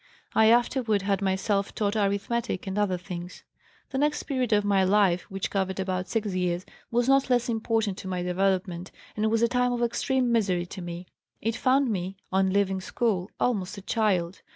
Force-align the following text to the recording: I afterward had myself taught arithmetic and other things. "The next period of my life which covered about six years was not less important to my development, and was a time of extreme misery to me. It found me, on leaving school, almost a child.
I 0.33 0.49
afterward 0.49 1.03
had 1.03 1.21
myself 1.21 1.75
taught 1.75 1.95
arithmetic 1.95 2.65
and 2.65 2.75
other 2.75 2.97
things. 2.97 3.43
"The 3.91 3.99
next 3.99 4.23
period 4.23 4.51
of 4.51 4.65
my 4.65 4.83
life 4.83 5.29
which 5.29 5.51
covered 5.51 5.79
about 5.79 6.07
six 6.09 6.33
years 6.33 6.65
was 6.89 7.07
not 7.07 7.29
less 7.29 7.47
important 7.47 7.99
to 7.99 8.07
my 8.07 8.23
development, 8.23 8.89
and 9.15 9.29
was 9.29 9.43
a 9.43 9.47
time 9.47 9.73
of 9.73 9.83
extreme 9.83 10.31
misery 10.31 10.65
to 10.65 10.81
me. 10.81 11.05
It 11.39 11.55
found 11.55 11.91
me, 11.91 12.17
on 12.31 12.49
leaving 12.51 12.81
school, 12.81 13.29
almost 13.39 13.77
a 13.77 13.81
child. 13.83 14.41